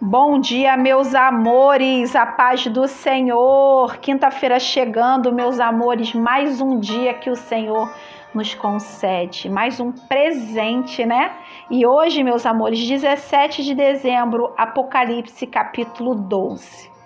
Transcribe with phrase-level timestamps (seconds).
[0.00, 3.98] Bom dia, meus amores, a paz do Senhor.
[3.98, 7.92] Quinta-feira chegando, meus amores, mais um dia que o Senhor
[8.32, 11.32] nos concede, mais um presente, né?
[11.68, 16.97] E hoje, meus amores, 17 de dezembro, Apocalipse capítulo 12.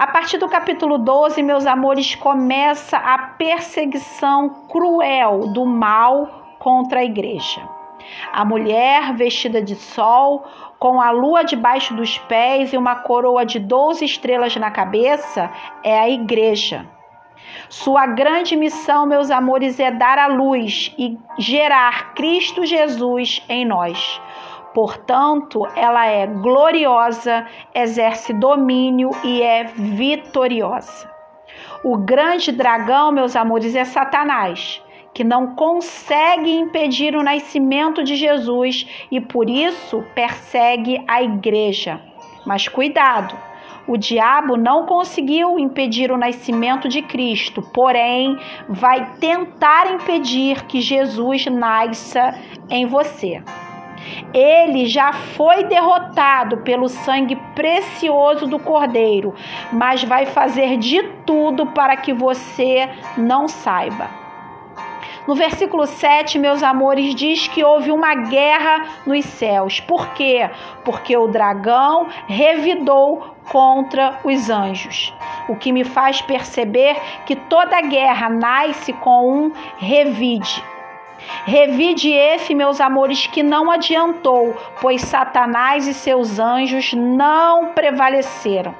[0.00, 7.04] A partir do capítulo 12, meus amores, começa a perseguição cruel do mal contra a
[7.04, 7.60] igreja.
[8.32, 10.42] A mulher vestida de sol,
[10.78, 15.50] com a lua debaixo dos pés e uma coroa de 12 estrelas na cabeça,
[15.84, 16.88] é a igreja.
[17.68, 24.18] Sua grande missão, meus amores, é dar a luz e gerar Cristo Jesus em nós.
[24.74, 31.10] Portanto, ela é gloriosa, exerce domínio e é vitoriosa.
[31.82, 38.86] O grande dragão, meus amores, é Satanás que não consegue impedir o nascimento de Jesus
[39.10, 42.00] e por isso persegue a igreja.
[42.46, 43.36] Mas cuidado,
[43.86, 51.46] o diabo não conseguiu impedir o nascimento de Cristo, porém vai tentar impedir que Jesus
[51.46, 52.34] nasça
[52.68, 53.42] em você.
[54.32, 59.34] Ele já foi derrotado pelo sangue precioso do Cordeiro,
[59.72, 64.20] mas vai fazer de tudo para que você não saiba.
[65.26, 69.78] No versículo 7, meus amores, diz que houve uma guerra nos céus.
[69.78, 70.50] Por quê?
[70.84, 75.14] Porque o dragão revidou contra os anjos.
[75.48, 80.64] O que me faz perceber que toda guerra nasce com um revide.
[81.44, 88.74] Revide esse, meus amores, que não adiantou, pois Satanás e seus anjos não prevaleceram.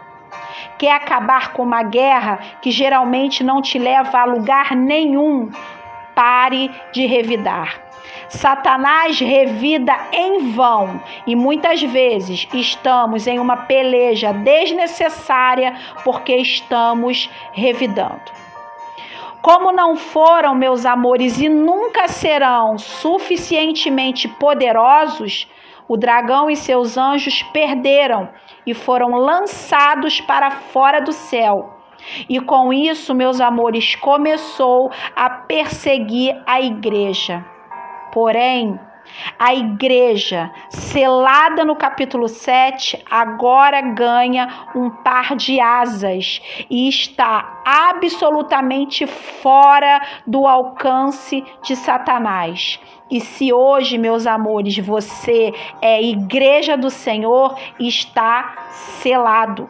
[0.78, 5.50] Quer acabar com uma guerra que geralmente não te leva a lugar nenhum,
[6.14, 7.90] pare de revidar.
[8.28, 18.39] Satanás revida em vão e muitas vezes estamos em uma peleja desnecessária porque estamos revidando.
[19.42, 25.48] Como não foram, meus amores, e nunca serão suficientemente poderosos,
[25.88, 28.28] o dragão e seus anjos perderam
[28.66, 31.80] e foram lançados para fora do céu
[32.28, 37.44] e com isso, meus amores, começou a perseguir a igreja.
[38.12, 38.78] Porém,
[39.38, 49.06] a igreja, selada no capítulo 7, agora ganha um par de asas e está absolutamente
[49.06, 52.80] fora do alcance de Satanás.
[53.10, 58.68] E se hoje, meus amores, você é igreja do Senhor, está
[59.00, 59.68] selado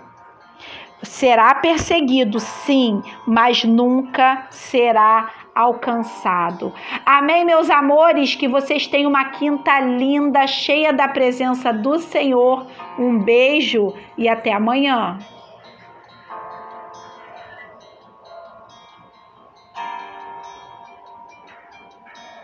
[1.02, 6.72] será perseguido, sim, mas nunca será alcançado.
[7.04, 8.34] Amém, meus amores?
[8.34, 12.66] Que vocês tenham uma quinta linda, cheia da presença do Senhor.
[12.98, 15.18] Um beijo e até amanhã.